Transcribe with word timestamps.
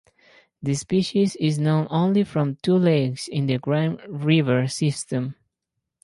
The 0.63 0.73
species 0.73 1.35
is 1.35 1.59
known 1.59 1.85
only 1.91 2.23
from 2.23 2.55
two 2.63 2.75
lakes 2.75 3.27
in 3.27 3.45
the 3.45 3.59
Grime 3.59 3.99
river 4.07 4.67
system. 4.67 5.35